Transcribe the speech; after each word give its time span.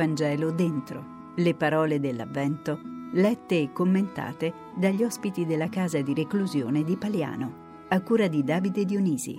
Vangelo 0.00 0.50
dentro, 0.50 1.32
le 1.36 1.54
parole 1.54 2.00
dell'Avvento, 2.00 2.80
lette 3.12 3.60
e 3.60 3.70
commentate 3.70 4.50
dagli 4.74 5.02
ospiti 5.02 5.44
della 5.44 5.68
casa 5.68 6.00
di 6.00 6.14
reclusione 6.14 6.84
di 6.84 6.96
Paliano, 6.96 7.84
a 7.88 8.00
cura 8.00 8.26
di 8.26 8.42
Davide 8.42 8.86
Dionisi. 8.86 9.38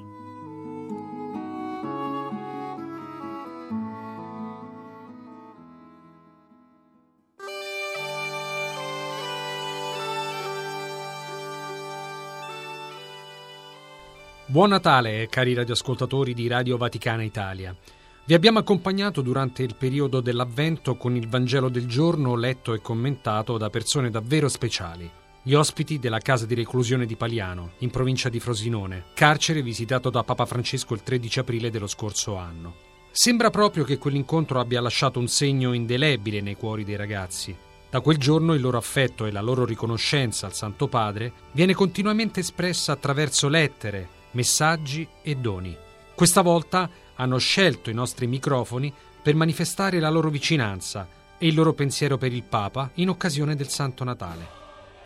Buon 14.45 14.69
Natale, 14.69 15.27
cari 15.27 15.55
radioascoltatori 15.55 16.35
di 16.35 16.47
Radio 16.47 16.77
Vaticana 16.77 17.23
Italia. 17.23 17.75
Vi 18.23 18.35
abbiamo 18.35 18.59
accompagnato 18.59 19.21
durante 19.21 19.63
il 19.63 19.75
periodo 19.75 20.21
dell'Avvento 20.21 20.95
con 20.95 21.15
il 21.15 21.27
Vangelo 21.27 21.69
del 21.69 21.87
giorno 21.87 22.35
letto 22.35 22.75
e 22.75 22.79
commentato 22.79 23.57
da 23.57 23.71
persone 23.71 24.11
davvero 24.11 24.47
speciali. 24.47 25.09
Gli 25.41 25.55
ospiti 25.55 25.97
della 25.97 26.19
casa 26.19 26.45
di 26.45 26.53
reclusione 26.53 27.07
di 27.07 27.15
Paliano, 27.15 27.71
in 27.79 27.89
provincia 27.89 28.29
di 28.29 28.39
Frosinone, 28.39 29.05
carcere 29.15 29.63
visitato 29.63 30.11
da 30.11 30.23
Papa 30.23 30.45
Francesco 30.45 30.93
il 30.93 31.01
13 31.01 31.39
aprile 31.39 31.71
dello 31.71 31.87
scorso 31.87 32.37
anno. 32.37 32.75
Sembra 33.09 33.49
proprio 33.49 33.83
che 33.83 33.97
quell'incontro 33.97 34.59
abbia 34.59 34.81
lasciato 34.81 35.17
un 35.17 35.27
segno 35.27 35.73
indelebile 35.73 36.41
nei 36.41 36.55
cuori 36.55 36.83
dei 36.83 36.97
ragazzi. 36.97 37.57
Da 37.89 38.01
quel 38.01 38.17
giorno 38.17 38.53
il 38.53 38.61
loro 38.61 38.77
affetto 38.77 39.25
e 39.25 39.31
la 39.31 39.41
loro 39.41 39.65
riconoscenza 39.65 40.45
al 40.45 40.53
Santo 40.53 40.87
Padre 40.87 41.33
viene 41.53 41.73
continuamente 41.73 42.41
espressa 42.41 42.91
attraverso 42.91 43.49
lettere, 43.49 44.07
messaggi 44.31 45.05
e 45.23 45.35
doni. 45.35 45.75
Questa 46.13 46.41
volta 46.41 46.87
hanno 47.21 47.37
scelto 47.37 47.91
i 47.91 47.93
nostri 47.93 48.25
microfoni 48.25 48.91
per 49.21 49.35
manifestare 49.35 49.99
la 49.99 50.09
loro 50.09 50.31
vicinanza 50.31 51.07
e 51.37 51.47
il 51.47 51.53
loro 51.53 51.73
pensiero 51.73 52.17
per 52.17 52.33
il 52.33 52.41
Papa 52.41 52.89
in 52.95 53.09
occasione 53.09 53.55
del 53.55 53.67
Santo 53.67 54.03
Natale. 54.03 54.59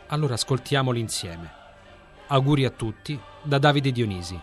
Allora 0.07 0.35
ascoltiamoli 0.35 1.01
insieme. 1.01 1.51
Auguri 2.27 2.63
a 2.63 2.69
tutti 2.69 3.19
da 3.43 3.57
Davide 3.57 3.91
Dionisi. 3.91 4.39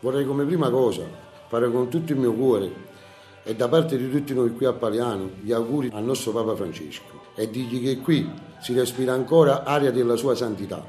Vorrei 0.00 0.24
come 0.24 0.44
prima 0.46 0.70
cosa 0.70 1.04
fare 1.46 1.70
con 1.70 1.90
tutto 1.90 2.12
il 2.12 2.18
mio 2.18 2.32
cuore 2.32 2.88
e 3.42 3.54
da 3.54 3.68
parte 3.68 3.98
di 3.98 4.10
tutti 4.10 4.32
noi 4.32 4.54
qui 4.54 4.64
a 4.64 4.72
Paliano 4.72 5.32
gli 5.42 5.52
auguri 5.52 5.90
al 5.92 6.04
nostro 6.04 6.32
Papa 6.32 6.56
Francesco 6.56 7.32
e 7.34 7.50
dirgli 7.50 7.82
che 7.82 7.98
qui 7.98 8.30
si 8.60 8.72
respira 8.72 9.12
ancora 9.12 9.64
aria 9.64 9.90
della 9.90 10.16
sua 10.16 10.34
santità, 10.34 10.82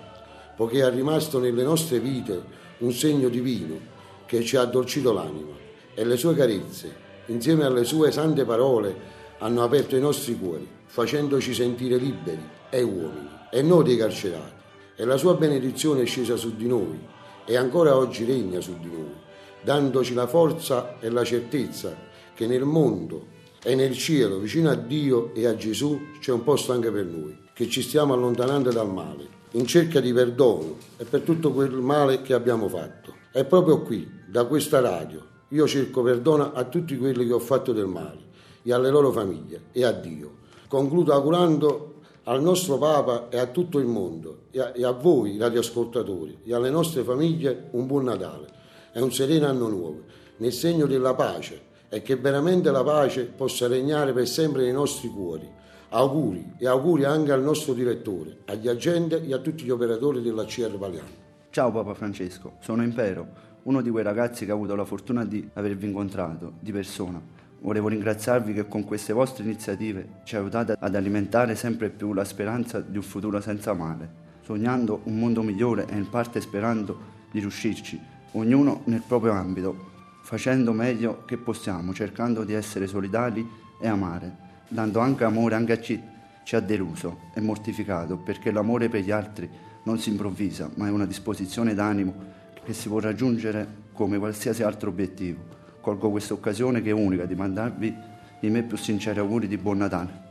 poiché 0.55 0.81
è 0.81 0.89
rimasto 0.91 1.39
nelle 1.39 1.63
nostre 1.63 1.99
vite 1.99 2.41
un 2.77 2.93
segno 2.93 3.27
divino 3.27 3.77
che 4.25 4.43
ci 4.43 4.55
ha 4.55 4.61
addolcito 4.61 5.11
l'anima 5.11 5.61
e 5.93 6.05
le 6.05 6.17
sue 6.17 6.35
carezze, 6.35 6.93
insieme 7.27 7.65
alle 7.65 7.83
sue 7.83 8.11
sante 8.11 8.45
parole, 8.45 9.19
hanno 9.39 9.63
aperto 9.63 9.95
i 9.95 9.99
nostri 9.99 10.37
cuori, 10.37 10.67
facendoci 10.85 11.53
sentire 11.53 11.97
liberi 11.97 12.41
e 12.69 12.81
uomini 12.81 13.29
e 13.49 13.61
non 13.61 13.83
dei 13.83 13.97
carcerati. 13.97 14.59
E 14.95 15.05
la 15.05 15.17
sua 15.17 15.35
benedizione 15.35 16.03
è 16.03 16.05
scesa 16.05 16.35
su 16.35 16.55
di 16.55 16.67
noi 16.67 16.99
e 17.45 17.55
ancora 17.55 17.95
oggi 17.95 18.23
regna 18.25 18.61
su 18.61 18.77
di 18.79 18.89
noi, 18.89 19.13
dandoci 19.61 20.13
la 20.13 20.27
forza 20.27 20.99
e 20.99 21.09
la 21.09 21.23
certezza 21.23 21.95
che 22.33 22.47
nel 22.47 22.63
mondo 22.63 23.39
e 23.63 23.75
nel 23.75 23.95
cielo, 23.95 24.39
vicino 24.39 24.69
a 24.69 24.75
Dio 24.75 25.33
e 25.33 25.45
a 25.45 25.55
Gesù, 25.55 25.99
c'è 26.19 26.31
un 26.31 26.43
posto 26.43 26.71
anche 26.71 26.91
per 26.91 27.05
noi, 27.05 27.37
che 27.53 27.67
ci 27.67 27.81
stiamo 27.81 28.13
allontanando 28.13 28.71
dal 28.71 28.89
male 28.89 29.39
in 29.51 29.65
cerca 29.65 29.99
di 29.99 30.13
perdono 30.13 30.77
e 30.97 31.03
per 31.03 31.21
tutto 31.21 31.51
quel 31.51 31.71
male 31.71 32.21
che 32.21 32.33
abbiamo 32.33 32.69
fatto. 32.69 33.15
È 33.31 33.43
proprio 33.43 33.81
qui, 33.81 34.09
da 34.27 34.45
questa 34.45 34.79
radio, 34.79 35.25
io 35.51 35.67
cerco 35.67 36.01
perdono 36.01 36.51
a 36.53 36.63
tutti 36.65 36.97
quelli 36.97 37.25
che 37.25 37.33
ho 37.33 37.39
fatto 37.39 37.71
del 37.73 37.85
male 37.85 38.19
e 38.63 38.73
alle 38.73 38.89
loro 38.89 39.11
famiglie 39.11 39.63
e 39.71 39.83
a 39.83 39.91
Dio. 39.91 40.39
Concludo 40.67 41.13
augurando 41.13 41.93
al 42.23 42.41
nostro 42.41 42.77
Papa 42.77 43.29
e 43.29 43.37
a 43.37 43.47
tutto 43.47 43.79
il 43.79 43.87
mondo 43.87 44.43
e 44.51 44.59
a, 44.59 44.71
e 44.73 44.83
a 44.83 44.91
voi 44.91 45.37
radioascoltatori 45.37 46.39
e 46.43 46.53
alle 46.53 46.69
nostre 46.69 47.03
famiglie 47.03 47.69
un 47.71 47.87
buon 47.87 48.03
Natale 48.03 48.47
e 48.93 49.01
un 49.01 49.11
sereno 49.11 49.47
anno 49.47 49.67
nuovo, 49.67 50.01
nel 50.37 50.53
segno 50.53 50.85
della 50.85 51.13
pace 51.13 51.69
e 51.89 52.01
che 52.01 52.15
veramente 52.15 52.71
la 52.71 52.83
pace 52.83 53.25
possa 53.25 53.67
regnare 53.67 54.13
per 54.13 54.27
sempre 54.27 54.63
nei 54.63 54.73
nostri 54.73 55.09
cuori 55.09 55.59
Auguri 55.93 56.53
e 56.57 56.67
auguri 56.67 57.03
anche 57.03 57.33
al 57.33 57.43
nostro 57.43 57.73
direttore, 57.73 58.37
agli 58.45 58.69
agenti 58.69 59.15
e 59.15 59.33
a 59.33 59.39
tutti 59.39 59.65
gli 59.65 59.69
operatori 59.69 60.21
della 60.21 60.45
CR 60.45 60.77
Paliano. 60.77 61.19
Ciao 61.49 61.69
Papa 61.69 61.93
Francesco, 61.93 62.53
sono 62.61 62.81
Impero, 62.81 63.27
uno 63.63 63.81
di 63.81 63.89
quei 63.89 64.03
ragazzi 64.03 64.45
che 64.45 64.51
ha 64.51 64.53
avuto 64.53 64.75
la 64.75 64.85
fortuna 64.85 65.25
di 65.25 65.47
avervi 65.53 65.87
incontrato 65.87 66.53
di 66.59 66.71
persona. 66.71 67.21
Volevo 67.59 67.87
ringraziarvi 67.89 68.53
che 68.53 68.67
con 68.67 68.83
queste 68.85 69.13
vostre 69.13 69.43
iniziative 69.43 70.21
ci 70.23 70.35
aiutate 70.35 70.75
ad 70.79 70.95
alimentare 70.95 71.55
sempre 71.55 71.89
più 71.89 72.13
la 72.13 72.23
speranza 72.23 72.79
di 72.79 72.97
un 72.97 73.03
futuro 73.03 73.39
senza 73.39 73.73
male, 73.73 74.09
sognando 74.41 75.01
un 75.03 75.19
mondo 75.19 75.43
migliore 75.43 75.85
e 75.87 75.95
in 75.95 76.09
parte 76.09 76.41
sperando 76.41 76.97
di 77.31 77.39
riuscirci, 77.39 77.99
ognuno 78.31 78.81
nel 78.85 79.03
proprio 79.05 79.33
ambito, 79.33 79.89
facendo 80.21 80.73
meglio 80.73 81.23
che 81.25 81.37
possiamo, 81.37 81.93
cercando 81.93 82.43
di 82.43 82.53
essere 82.53 82.87
solidali 82.87 83.47
e 83.79 83.87
amare 83.87 84.49
dando 84.71 84.99
anche 84.99 85.25
amore 85.25 85.55
anche 85.55 85.73
a 85.73 85.77
chi 85.77 86.01
ci 86.43 86.55
ha 86.55 86.61
deluso 86.61 87.19
e 87.33 87.41
mortificato, 87.41 88.17
perché 88.17 88.51
l'amore 88.51 88.89
per 88.89 89.01
gli 89.01 89.11
altri 89.11 89.49
non 89.83 89.99
si 89.99 90.09
improvvisa, 90.09 90.69
ma 90.75 90.87
è 90.87 90.89
una 90.89 91.05
disposizione 91.05 91.73
d'animo 91.73 92.39
che 92.63 92.73
si 92.73 92.87
può 92.87 92.99
raggiungere 92.99 93.67
come 93.93 94.17
qualsiasi 94.17 94.63
altro 94.63 94.89
obiettivo. 94.89 95.39
Colgo 95.81 96.11
questa 96.11 96.33
occasione 96.33 96.81
che 96.81 96.89
è 96.89 96.93
unica 96.93 97.25
di 97.25 97.35
mandarvi 97.35 97.95
i 98.41 98.49
miei 98.49 98.63
più 98.63 98.77
sinceri 98.77 99.19
auguri 99.19 99.47
di 99.47 99.57
buon 99.57 99.77
Natale. 99.77 100.29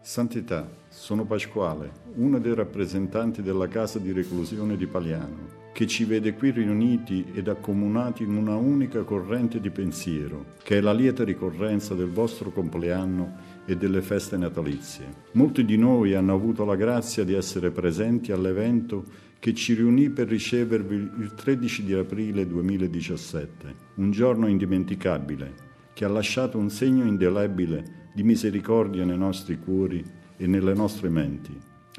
Santità, 0.00 0.68
sono 0.88 1.24
Pasquale, 1.24 1.90
uno 2.16 2.38
dei 2.38 2.54
rappresentanti 2.54 3.40
della 3.40 3.68
casa 3.68 3.98
di 3.98 4.12
reclusione 4.12 4.76
di 4.76 4.86
Paliano, 4.86 5.62
che 5.72 5.86
ci 5.86 6.04
vede 6.04 6.34
qui 6.34 6.50
riuniti 6.50 7.24
ed 7.32 7.48
accomunati 7.48 8.22
in 8.22 8.36
una 8.36 8.54
unica 8.54 9.02
corrente 9.02 9.60
di 9.60 9.70
pensiero, 9.70 10.44
che 10.62 10.76
è 10.76 10.80
la 10.82 10.92
lieta 10.92 11.24
ricorrenza 11.24 11.94
del 11.94 12.10
vostro 12.10 12.50
compleanno 12.50 13.52
e 13.64 13.76
delle 13.76 14.02
feste 14.02 14.36
natalizie. 14.36 15.06
Molti 15.32 15.64
di 15.64 15.78
noi 15.78 16.14
hanno 16.14 16.34
avuto 16.34 16.66
la 16.66 16.76
grazia 16.76 17.24
di 17.24 17.32
essere 17.32 17.70
presenti 17.70 18.30
all'evento 18.30 19.04
che 19.44 19.52
ci 19.52 19.74
riunì 19.74 20.08
per 20.08 20.26
ricevervi 20.26 20.94
il 20.94 21.34
13 21.34 21.84
di 21.84 21.92
aprile 21.92 22.46
2017, 22.46 23.74
un 23.96 24.10
giorno 24.10 24.46
indimenticabile 24.46 25.52
che 25.92 26.06
ha 26.06 26.08
lasciato 26.08 26.56
un 26.56 26.70
segno 26.70 27.04
indelebile 27.04 28.08
di 28.14 28.22
misericordia 28.22 29.04
nei 29.04 29.18
nostri 29.18 29.58
cuori 29.58 30.02
e 30.38 30.46
nelle 30.46 30.72
nostre 30.72 31.10
menti. 31.10 31.54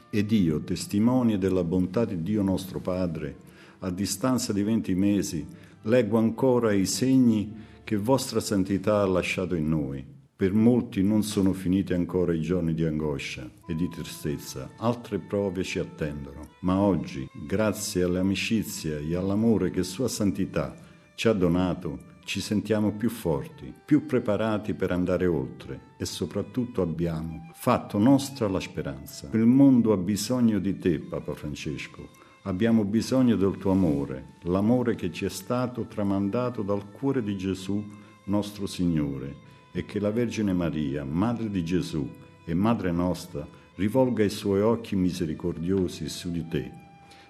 Ed 0.10 0.32
io, 0.32 0.62
testimone 0.62 1.38
della 1.38 1.64
bontà 1.64 2.04
di 2.04 2.24
Dio 2.24 2.42
nostro 2.42 2.80
Padre, 2.80 3.36
a 3.78 3.92
distanza 3.92 4.52
di 4.52 4.64
venti 4.64 4.96
mesi, 4.96 5.46
leggo 5.84 6.18
ancora 6.18 6.74
i 6.74 6.88
segni 6.88 7.54
che 7.84 7.96
vostra 7.96 8.40
santità 8.40 9.02
ha 9.02 9.06
lasciato 9.06 9.54
in 9.54 9.70
noi 9.70 10.15
per 10.38 10.52
molti 10.52 11.02
non 11.02 11.24
sono 11.24 11.54
finiti 11.54 11.94
ancora 11.94 12.34
i 12.34 12.42
giorni 12.42 12.74
di 12.74 12.84
angoscia 12.84 13.50
e 13.66 13.74
di 13.74 13.88
tristezza, 13.88 14.72
altre 14.78 15.18
prove 15.18 15.64
ci 15.64 15.80
attendono, 15.80 16.50
ma 16.62 16.78
oggi, 16.78 17.26
grazie 17.48 18.04
all'amicizia 18.04 18.98
e 18.98 19.16
all'amore 19.16 19.72
che 19.72 19.84
Sua 19.84 20.10
Santità 20.10 20.76
ci 21.16 21.30
ha 21.30 21.34
donato, 21.34 22.14
ci 22.26 22.42
sentiamo 22.42 22.92
più 22.92 23.10
forti, 23.10 23.74
più 23.86 24.06
preparati 24.06 24.74
per 24.74 24.92
andare 24.92 25.26
oltre 25.26 25.94
e 25.98 26.04
soprattutto 26.04 26.82
abbiamo 26.82 27.50
fatto 27.54 27.98
nostra 27.98 28.50
la 28.50 28.60
speranza. 28.60 29.30
Il 29.32 29.46
mondo 29.46 29.94
ha 29.94 29.98
bisogno 29.98 30.60
di 30.60 30.78
te, 30.78 31.00
Papa 31.00 31.34
Francesco. 31.34 32.10
Abbiamo 32.44 32.84
bisogno 32.84 33.38
del 33.38 33.58
tuo 33.58 33.72
amore, 33.72 34.34
l'amore 34.42 34.96
che 34.96 35.14
ci 35.14 35.24
è 35.24 35.30
stato 35.30 35.86
tramandato 35.86 36.62
dal 36.62 36.92
cuore 36.92 37.24
di 37.24 37.38
Gesù, 37.38 37.82
nostro 38.26 38.66
Signore 38.68 39.45
e 39.76 39.84
che 39.84 40.00
la 40.00 40.10
Vergine 40.10 40.54
Maria, 40.54 41.04
Madre 41.04 41.50
di 41.50 41.62
Gesù 41.66 42.10
e 42.46 42.54
Madre 42.54 42.94
nostra, 42.94 43.46
rivolga 43.76 44.24
i 44.24 44.30
suoi 44.30 44.62
occhi 44.62 44.96
misericordiosi 44.96 46.08
su 46.08 46.32
di 46.32 46.48
te 46.48 46.72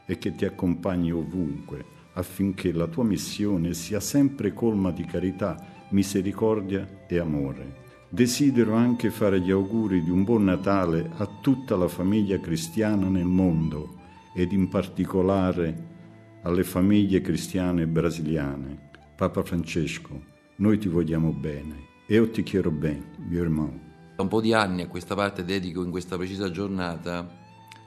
e 0.06 0.20
che 0.20 0.36
ti 0.36 0.46
accompagni 0.46 1.12
ovunque 1.12 1.84
affinché 2.14 2.72
la 2.72 2.86
tua 2.86 3.04
missione 3.04 3.74
sia 3.74 4.00
sempre 4.00 4.54
colma 4.54 4.92
di 4.92 5.06
carità, 5.06 5.58
misericordia 5.90 7.06
e 7.08 7.18
amore. 7.18 7.84
Desidero 8.10 8.76
anche 8.76 9.10
fare 9.10 9.42
gli 9.42 9.50
auguri 9.50 10.04
di 10.04 10.12
un 10.12 10.24
buon 10.24 10.44
Natale 10.44 11.10
a 11.18 11.28
tutta 11.42 11.76
la 11.76 11.88
famiglia 11.88 12.40
cristiana 12.40 13.08
nel 13.08 13.26
mondo 13.26 14.02
ed 14.36 14.52
in 14.52 14.70
particolare 14.70 15.94
alle 16.44 16.64
famiglie 16.64 17.22
cristiane 17.22 17.88
brasiliane. 17.88 18.92
Papa 19.16 19.42
Francesco, 19.42 20.22
noi 20.58 20.78
ti 20.78 20.88
vogliamo 20.88 21.32
bene 21.32 21.94
io 22.08 22.30
ti 22.30 22.44
quiero 22.44 22.70
bene, 22.70 23.04
mio 23.28 23.42
hermano. 23.42 23.80
Da 24.16 24.22
un 24.22 24.28
po' 24.28 24.40
di 24.40 24.54
anni 24.54 24.84
a 24.84 24.88
questa 24.88 25.16
parte 25.16 25.44
dedico 25.44 25.84
in 25.84 25.90
questa 25.90 26.18
precisa 26.18 26.52
giornata 26.52 27.28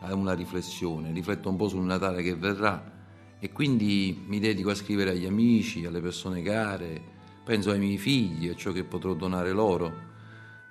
a 0.01 0.15
una 0.15 0.33
riflessione, 0.33 1.13
rifletto 1.13 1.49
un 1.49 1.57
po' 1.57 1.69
sul 1.69 1.85
Natale 1.85 2.23
che 2.23 2.35
verrà 2.35 2.97
e 3.39 3.53
quindi 3.53 4.25
mi 4.27 4.41
dedico 4.41 4.71
a 4.71 4.75
scrivere 4.75 5.11
agli 5.11 5.25
amici, 5.25 5.85
alle 5.85 6.01
persone 6.01 6.43
care, 6.43 7.01
penso 7.45 7.71
ai 7.71 7.79
miei 7.79 7.97
figli, 7.97 8.49
a 8.49 8.57
ciò 8.57 8.73
che 8.73 8.83
potrò 8.83 9.15
donare 9.15 9.53
loro. 9.53 10.07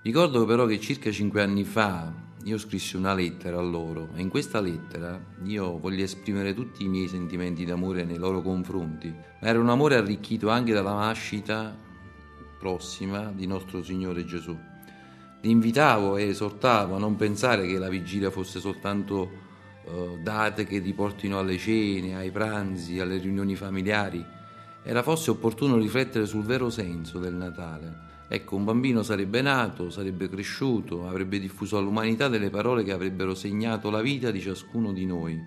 Ricordo 0.02 0.46
però 0.46 0.66
che 0.66 0.80
circa 0.82 1.10
cinque 1.10 1.42
anni 1.42 1.64
fa 1.64 2.14
io 2.44 2.58
scrissi 2.58 2.98
una 2.98 3.14
lettera 3.14 3.58
a 3.58 3.62
loro 3.62 4.10
e 4.14 4.22
in 4.22 4.30
questa 4.30 4.60
lettera 4.60 5.20
io 5.44 5.78
voglio 5.80 6.04
esprimere 6.04 6.54
tutti 6.54 6.84
i 6.84 6.88
miei 6.88 7.08
sentimenti 7.08 7.64
d'amore 7.64 8.04
nei 8.04 8.18
loro 8.18 8.42
confronti, 8.42 9.10
ma 9.10 9.48
era 9.48 9.60
un 9.60 9.70
amore 9.70 9.96
arricchito 9.96 10.50
anche 10.50 10.74
dalla 10.74 10.94
nascita 10.94 11.86
prossima 12.58 13.32
di 13.34 13.48
nostro 13.48 13.84
Signore 13.84 14.26
Gesù. 14.26 14.58
Li 15.42 15.50
invitavo 15.50 16.18
e 16.18 16.28
esortavo 16.28 16.96
a 16.96 17.00
non 17.00 17.16
pensare 17.16 17.68
che 17.68 17.78
la 17.78 17.90
vigilia 17.90 18.32
fosse 18.32 18.60
soltanto 18.60 19.30
eh, 19.86 20.20
date 20.22 20.66
che 20.66 20.80
riportino 20.80 21.40
alle 21.40 21.58
cene, 21.58 22.16
ai 22.16 22.32
pranzi, 22.32 23.00
alle 23.00 23.18
riunioni 23.18 23.56
familiari. 23.56 24.26
Era 24.84 25.04
forse 25.04 25.32
opportuno 25.32 25.78
riflettere 25.78 26.26
sul 26.26 26.44
vero 26.44 26.70
senso 26.70 27.20
del 27.20 27.34
Natale 27.34 28.08
Ecco, 28.30 28.58
un 28.58 28.66
bambino 28.66 29.04
sarebbe 29.04 29.42
nato, 29.42 29.90
sarebbe 29.90 30.28
cresciuto, 30.28 31.08
avrebbe 31.08 31.40
diffuso 31.40 31.78
all'umanità 31.78 32.28
delle 32.28 32.50
parole 32.50 32.84
che 32.84 32.92
avrebbero 32.92 33.34
segnato 33.34 33.90
la 33.90 34.02
vita 34.02 34.32
di 34.32 34.42
ciascuno 34.42 34.92
di 34.92 35.06
noi. 35.06 35.42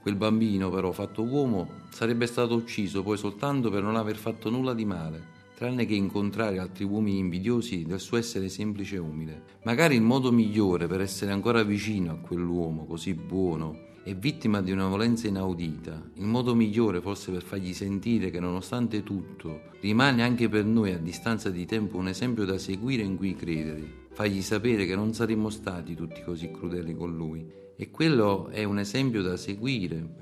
Quel 0.00 0.16
bambino, 0.16 0.68
però, 0.68 0.90
fatto 0.90 1.22
uomo, 1.22 1.82
sarebbe 1.90 2.26
stato 2.26 2.56
ucciso 2.56 3.04
poi 3.04 3.16
soltanto 3.16 3.70
per 3.70 3.84
non 3.84 3.94
aver 3.94 4.16
fatto 4.16 4.50
nulla 4.50 4.74
di 4.74 4.84
male, 4.84 5.26
tranne 5.54 5.86
che 5.86 5.94
incontrare 5.94 6.58
altri 6.58 6.84
uomini 6.84 7.18
invidiosi 7.18 7.84
del 7.84 8.00
suo 8.00 8.16
essere 8.16 8.48
semplice 8.48 8.96
e 8.96 9.00
umile. 9.00 9.42
Magari 9.64 9.94
il 9.94 10.02
modo 10.02 10.32
migliore 10.32 10.86
per 10.86 11.00
essere 11.00 11.32
ancora 11.32 11.62
vicino 11.62 12.12
a 12.12 12.16
quell'uomo 12.16 12.84
così 12.84 13.14
buono 13.14 13.90
è 14.04 14.16
vittima 14.16 14.60
di 14.60 14.72
una 14.72 14.88
violenza 14.88 15.28
inaudita, 15.28 16.10
il 16.14 16.26
modo 16.26 16.56
migliore 16.56 17.00
forse 17.00 17.30
per 17.30 17.42
fargli 17.42 17.72
sentire 17.72 18.30
che 18.30 18.40
nonostante 18.40 19.04
tutto 19.04 19.70
rimane 19.80 20.24
anche 20.24 20.48
per 20.48 20.64
noi 20.64 20.92
a 20.92 20.98
distanza 20.98 21.50
di 21.50 21.64
tempo 21.66 21.98
un 21.98 22.08
esempio 22.08 22.44
da 22.44 22.58
seguire 22.58 23.04
in 23.04 23.16
cui 23.16 23.36
credere, 23.36 24.08
fargli 24.12 24.42
sapere 24.42 24.86
che 24.86 24.96
non 24.96 25.14
saremmo 25.14 25.50
stati 25.50 25.94
tutti 25.94 26.20
così 26.22 26.50
crudeli 26.50 26.96
con 26.96 27.14
lui. 27.14 27.46
E 27.76 27.90
quello 27.90 28.48
è 28.48 28.64
un 28.64 28.80
esempio 28.80 29.22
da 29.22 29.36
seguire. 29.36 30.20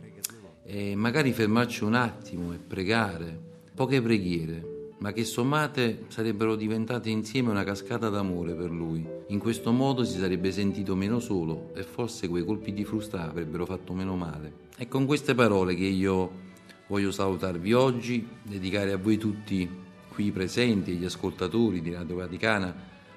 E 0.62 0.94
magari 0.94 1.32
fermarci 1.32 1.82
un 1.85 1.94
attimo 1.94 2.53
e 2.53 2.59
pregare, 2.59 3.38
poche 3.75 4.00
preghiere, 4.00 4.80
ma 5.00 5.12
che 5.12 5.25
sommate 5.25 6.05
sarebbero 6.08 6.56
diventate 6.56 7.08
insieme 7.08 7.50
una 7.50 7.64
cascata 7.64 8.11
d'amore 8.11 8.52
per 8.52 8.70
lui. 8.70 9.06
In 9.29 9.38
questo 9.38 9.73
modo 9.73 10.05
si 10.05 10.19
sarebbe 10.19 10.52
sentito 10.52 10.94
meno 10.94 11.20
solo 11.20 11.73
e 11.75 11.82
forse 11.82 12.29
quei 12.29 12.44
colpi 12.44 12.73
di 12.75 12.85
frusta 12.85 13.29
avrebbero 13.29 13.64
fatto 13.64 13.94
meno 13.94 14.14
male. 14.14 14.69
È 14.76 14.87
con 14.88 15.06
queste 15.06 15.35
parole 15.35 15.75
che 15.75 15.85
io 15.85 16.49
voglio 16.88 17.11
salutarvi 17.12 17.73
oggi, 17.73 18.29
dedicare 18.43 18.93
a 18.93 18.99
voi 18.99 19.17
tutti 19.17 19.69
qui 20.12 20.31
presenti, 20.32 20.91
agli 20.91 21.06
ascoltatori 21.06 21.81
di 21.81 21.93
Radio 21.93 22.17
Vaticana, 22.17 22.75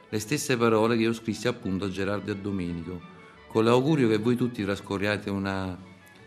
le 0.07 0.19
stesse 0.19 0.55
parole 0.55 0.95
che 0.95 1.01
io 1.01 1.13
scrissi 1.13 1.49
appunto 1.49 1.85
a 1.85 1.89
Gerardo 1.89 2.31
e 2.31 2.33
a 2.33 2.37
Domenico, 2.37 3.01
con 3.47 3.65
l'augurio 3.65 4.07
che 4.07 4.19
voi 4.19 4.37
tutti 4.37 4.63
trascorriate 4.63 5.29
una 5.29 5.77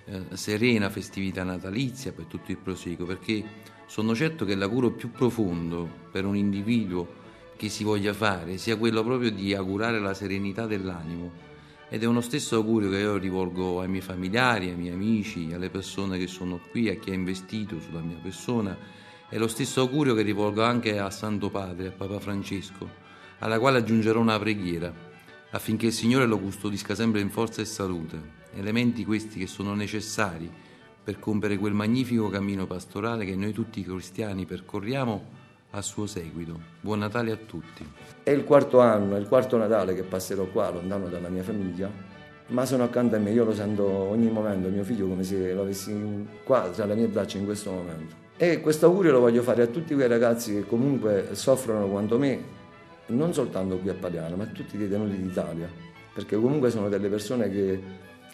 eh, 0.04 0.22
serena 0.34 0.90
festività 0.90 1.44
natalizia 1.44 2.12
per 2.12 2.26
tutto 2.26 2.50
il 2.50 2.58
proseguo, 2.58 3.06
perché 3.06 3.44
sono 3.86 4.14
certo 4.14 4.44
che 4.44 4.56
l'augurio 4.56 4.90
più 4.90 5.10
profondo 5.10 5.88
per 6.10 6.24
un 6.24 6.36
individuo 6.36 7.24
che 7.56 7.68
si 7.68 7.84
voglia 7.84 8.12
fare 8.12 8.58
sia 8.58 8.76
quello 8.76 9.02
proprio 9.02 9.30
di 9.30 9.54
augurare 9.54 9.98
la 10.00 10.12
serenità 10.12 10.66
dell'animo. 10.66 11.44
Ed 11.88 12.02
è 12.02 12.06
uno 12.06 12.20
stesso 12.20 12.56
augurio 12.56 12.90
che 12.90 12.98
io 12.98 13.16
rivolgo 13.16 13.80
ai 13.80 13.88
miei 13.88 14.02
familiari, 14.02 14.70
ai 14.70 14.76
miei 14.76 14.92
amici, 14.92 15.52
alle 15.52 15.70
persone 15.70 16.18
che 16.18 16.26
sono 16.26 16.60
qui, 16.70 16.88
a 16.88 16.96
chi 16.96 17.10
ha 17.10 17.14
investito 17.14 17.80
sulla 17.80 18.00
mia 18.00 18.18
persona, 18.20 18.76
è 19.28 19.38
lo 19.38 19.46
stesso 19.46 19.80
augurio 19.80 20.14
che 20.14 20.22
rivolgo 20.22 20.64
anche 20.64 20.98
a 20.98 21.10
Santo 21.10 21.48
Padre, 21.48 21.88
a 21.88 21.92
Papa 21.92 22.18
Francesco, 22.18 22.88
alla 23.38 23.60
quale 23.60 23.78
aggiungerò 23.78 24.20
una 24.20 24.38
preghiera, 24.38 24.92
affinché 25.50 25.86
il 25.86 25.92
Signore 25.92 26.26
lo 26.26 26.38
custodisca 26.40 26.96
sempre 26.96 27.20
in 27.20 27.30
forza 27.30 27.62
e 27.62 27.64
salute, 27.64 28.20
elementi 28.54 29.04
questi 29.04 29.38
che 29.38 29.46
sono 29.46 29.74
necessari 29.74 30.50
per 31.06 31.20
compiere 31.20 31.56
quel 31.56 31.72
magnifico 31.72 32.28
cammino 32.28 32.66
pastorale 32.66 33.24
che 33.24 33.36
noi 33.36 33.52
tutti 33.52 33.80
cristiani 33.84 34.44
percorriamo 34.44 35.24
a 35.70 35.80
suo 35.80 36.04
seguito. 36.04 36.58
Buon 36.80 36.98
Natale 36.98 37.30
a 37.30 37.36
tutti. 37.36 37.88
È 38.24 38.30
il 38.30 38.42
quarto 38.42 38.80
anno, 38.80 39.14
è 39.14 39.20
il 39.20 39.28
quarto 39.28 39.56
Natale 39.56 39.94
che 39.94 40.02
passerò 40.02 40.46
qua, 40.46 40.68
lontano 40.72 41.06
dalla 41.06 41.28
mia 41.28 41.44
famiglia, 41.44 41.88
ma 42.48 42.64
sono 42.64 42.82
accanto 42.82 43.14
a 43.14 43.20
me, 43.20 43.30
io 43.30 43.44
lo 43.44 43.54
sento 43.54 43.84
ogni 43.84 44.28
momento, 44.28 44.68
mio 44.68 44.82
figlio 44.82 45.06
come 45.06 45.22
se 45.22 45.54
lo 45.54 45.62
avessi 45.62 46.26
qua 46.42 46.68
tra 46.70 46.86
le 46.86 46.96
mie 46.96 47.06
braccia 47.06 47.38
in 47.38 47.44
questo 47.44 47.70
momento. 47.70 48.14
E 48.36 48.60
questo 48.60 48.86
augurio 48.86 49.12
lo 49.12 49.20
voglio 49.20 49.42
fare 49.42 49.62
a 49.62 49.66
tutti 49.68 49.94
quei 49.94 50.08
ragazzi 50.08 50.54
che 50.54 50.66
comunque 50.66 51.28
soffrono 51.34 51.86
quanto 51.86 52.18
me, 52.18 52.42
non 53.06 53.32
soltanto 53.32 53.78
qui 53.78 53.90
a 53.90 53.94
Paliano, 53.94 54.34
ma 54.34 54.42
a 54.42 54.48
tutti 54.48 54.74
i 54.74 54.78
detenuti 54.80 55.22
d'Italia, 55.22 55.70
perché 56.12 56.34
comunque 56.34 56.70
sono 56.70 56.88
delle 56.88 57.08
persone 57.08 57.48
che 57.48 57.80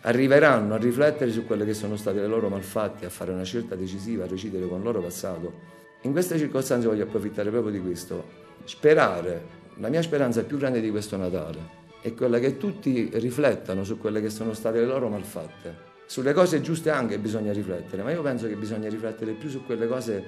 arriveranno 0.02 0.74
a 0.74 0.78
riflettere 0.78 1.30
su 1.30 1.44
quelle 1.44 1.64
che 1.64 1.74
sono 1.74 1.96
state 1.96 2.20
le 2.20 2.26
loro 2.26 2.48
malfatte, 2.48 3.06
a 3.06 3.10
fare 3.10 3.32
una 3.32 3.44
scelta 3.44 3.74
decisiva, 3.74 4.24
a 4.24 4.26
recidere 4.26 4.66
con 4.66 4.78
il 4.78 4.84
loro 4.84 5.00
passato. 5.00 5.52
In 6.02 6.12
queste 6.12 6.38
circostanze 6.38 6.86
voglio 6.86 7.04
approfittare 7.04 7.50
proprio 7.50 7.72
di 7.72 7.80
questo, 7.80 8.24
sperare, 8.64 9.60
la 9.76 9.88
mia 9.88 10.02
speranza 10.02 10.42
più 10.42 10.58
grande 10.58 10.80
di 10.80 10.90
questo 10.90 11.16
Natale 11.16 11.80
è 12.02 12.12
quella 12.14 12.40
che 12.40 12.56
tutti 12.56 13.10
riflettano 13.12 13.84
su 13.84 13.96
quelle 13.96 14.20
che 14.20 14.28
sono 14.28 14.54
state 14.54 14.80
le 14.80 14.86
loro 14.86 15.08
malfatte. 15.08 15.90
Sulle 16.06 16.32
cose 16.32 16.60
giuste 16.60 16.90
anche 16.90 17.18
bisogna 17.18 17.52
riflettere, 17.52 18.02
ma 18.02 18.10
io 18.10 18.22
penso 18.22 18.48
che 18.48 18.56
bisogna 18.56 18.88
riflettere 18.88 19.32
più 19.32 19.48
su 19.48 19.64
quelle 19.64 19.86
cose 19.86 20.24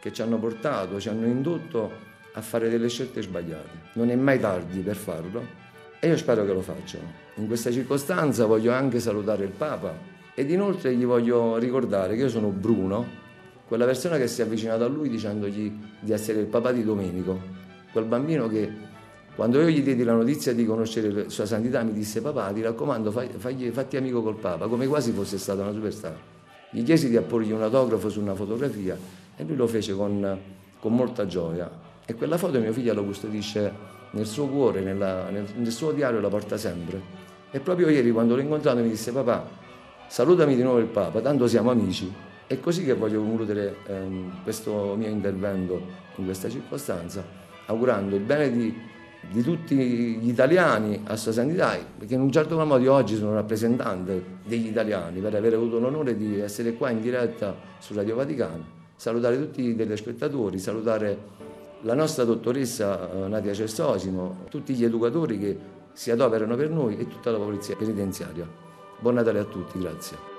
che 0.00 0.12
ci 0.12 0.22
hanno 0.22 0.38
portato, 0.38 1.00
ci 1.00 1.08
hanno 1.08 1.26
indotto 1.26 1.90
a 2.32 2.40
fare 2.40 2.68
delle 2.68 2.88
scelte 2.88 3.22
sbagliate. 3.22 3.90
Non 3.94 4.10
è 4.10 4.14
mai 4.14 4.38
tardi 4.38 4.80
per 4.80 4.94
farlo, 4.94 5.64
e 5.98 6.08
io 6.08 6.16
spero 6.16 6.44
che 6.44 6.52
lo 6.52 6.60
facciano. 6.60 7.04
In 7.36 7.46
questa 7.46 7.70
circostanza 7.70 8.46
voglio 8.46 8.72
anche 8.72 9.00
salutare 9.00 9.44
il 9.44 9.50
Papa 9.50 9.94
ed 10.34 10.50
inoltre 10.50 10.94
gli 10.94 11.04
voglio 11.04 11.56
ricordare 11.56 12.14
che 12.14 12.22
io 12.22 12.28
sono 12.28 12.48
Bruno, 12.48 13.24
quella 13.66 13.84
persona 13.84 14.16
che 14.16 14.28
si 14.28 14.42
è 14.42 14.44
avvicinata 14.44 14.84
a 14.84 14.88
lui 14.88 15.08
dicendogli 15.08 15.72
di 16.00 16.12
essere 16.12 16.40
il 16.40 16.46
papà 16.46 16.72
di 16.72 16.84
Domenico, 16.84 17.38
quel 17.90 18.04
bambino 18.04 18.48
che 18.48 18.70
quando 19.34 19.60
io 19.60 19.68
gli 19.68 19.82
diedi 19.82 20.02
la 20.02 20.14
notizia 20.14 20.54
di 20.54 20.64
conoscere 20.64 21.28
Sua 21.28 21.44
Santità 21.44 21.82
mi 21.82 21.92
disse 21.92 22.22
papà 22.22 22.52
ti 22.52 22.62
raccomando 22.62 23.10
fai, 23.10 23.28
fagli, 23.36 23.68
fatti 23.70 23.96
amico 23.96 24.22
col 24.22 24.36
Papa, 24.36 24.66
come 24.66 24.86
quasi 24.86 25.12
fosse 25.12 25.38
stata 25.38 25.62
una 25.62 25.72
superstar. 25.72 26.16
Gli 26.70 26.82
chiesi 26.82 27.08
di 27.08 27.16
apporgli 27.16 27.52
un 27.52 27.62
autografo 27.62 28.08
su 28.08 28.20
una 28.20 28.34
fotografia 28.34 28.96
e 29.36 29.44
lui 29.44 29.56
lo 29.56 29.66
fece 29.66 29.94
con, 29.94 30.38
con 30.78 30.94
molta 30.94 31.26
gioia 31.26 31.70
e 32.06 32.14
quella 32.14 32.38
foto 32.38 32.60
mio 32.60 32.72
figlio 32.72 32.94
la 32.94 33.02
custodisce 33.02 33.72
nel 34.12 34.26
suo 34.26 34.46
cuore, 34.46 34.80
nella, 34.80 35.28
nel, 35.28 35.44
nel, 35.56 35.72
suo 35.72 35.90
diario 35.90 36.20
la 36.20 36.28
porta 36.28 36.56
sempre. 36.56 37.24
E 37.50 37.58
proprio 37.58 37.88
ieri 37.88 38.12
quando 38.12 38.36
l'ho 38.36 38.40
incontrato 38.40 38.78
mi 38.78 38.88
disse 38.88 39.12
papà, 39.12 39.44
salutami 40.06 40.54
di 40.54 40.62
nuovo 40.62 40.78
il 40.78 40.86
Papa, 40.86 41.20
tanto 41.20 41.48
siamo 41.48 41.70
amici. 41.70 42.12
È 42.46 42.60
così 42.60 42.84
che 42.84 42.94
voglio 42.94 43.20
concludere 43.20 43.78
ehm, 43.88 44.42
questo 44.44 44.94
mio 44.96 45.08
intervento 45.08 45.80
in 46.16 46.24
questa 46.24 46.48
circostanza, 46.48 47.24
augurando 47.66 48.14
il 48.14 48.22
bene 48.22 48.52
di, 48.52 48.72
di 49.28 49.42
tutti 49.42 49.74
gli 49.74 50.28
italiani 50.28 51.00
a 51.06 51.16
Sua 51.16 51.32
Santità, 51.32 51.76
perché 51.98 52.14
in 52.14 52.20
un 52.20 52.30
certo 52.30 52.56
modo 52.56 52.78
io 52.78 52.92
oggi 52.92 53.16
sono 53.16 53.34
rappresentante 53.34 54.22
degli 54.44 54.68
italiani 54.68 55.20
per 55.20 55.34
aver 55.34 55.54
avuto 55.54 55.80
l'onore 55.80 56.16
di 56.16 56.38
essere 56.38 56.74
qua 56.74 56.90
in 56.90 57.00
diretta 57.00 57.56
su 57.80 57.94
Radio 57.94 58.14
Vaticano, 58.14 58.64
salutare 58.94 59.36
tutti 59.36 59.62
i 59.62 59.74
telespettatori, 59.74 60.60
salutare 60.60 61.34
la 61.86 61.94
nostra 61.94 62.24
dottoressa 62.24 63.10
eh, 63.10 63.28
Nadia 63.28 63.54
Cestosimo, 63.54 64.44
tutti 64.50 64.74
gli 64.74 64.84
educatori 64.84 65.38
che 65.38 65.58
si 65.92 66.10
adoperano 66.10 66.56
per 66.56 66.68
noi 66.68 66.98
e 66.98 67.06
tutta 67.06 67.30
la 67.30 67.38
polizia 67.38 67.76
penitenziaria. 67.76 68.46
Buon 68.98 69.14
Natale 69.14 69.38
a 69.38 69.44
tutti, 69.44 69.78
grazie. 69.78 70.35